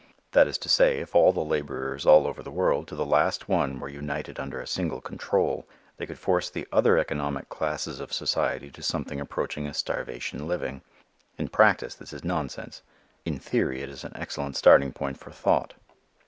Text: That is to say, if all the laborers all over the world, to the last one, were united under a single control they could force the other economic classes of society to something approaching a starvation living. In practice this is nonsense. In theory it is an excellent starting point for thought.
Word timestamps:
That 0.31 0.47
is 0.47 0.57
to 0.57 0.67
say, 0.67 0.97
if 0.97 1.13
all 1.13 1.31
the 1.31 1.41
laborers 1.43 2.07
all 2.07 2.25
over 2.25 2.41
the 2.41 2.49
world, 2.49 2.87
to 2.87 2.95
the 2.95 3.05
last 3.05 3.47
one, 3.47 3.79
were 3.79 3.87
united 3.87 4.39
under 4.39 4.59
a 4.59 4.65
single 4.65 4.99
control 4.99 5.67
they 5.97 6.07
could 6.07 6.17
force 6.17 6.49
the 6.49 6.67
other 6.71 6.97
economic 6.97 7.49
classes 7.49 7.99
of 7.99 8.11
society 8.11 8.71
to 8.71 8.81
something 8.81 9.19
approaching 9.19 9.67
a 9.67 9.75
starvation 9.75 10.47
living. 10.47 10.81
In 11.37 11.49
practice 11.49 11.93
this 11.93 12.13
is 12.13 12.23
nonsense. 12.23 12.81
In 13.25 13.37
theory 13.37 13.83
it 13.83 13.89
is 13.89 14.03
an 14.03 14.13
excellent 14.15 14.55
starting 14.57 14.91
point 14.91 15.19
for 15.19 15.29
thought. 15.29 15.75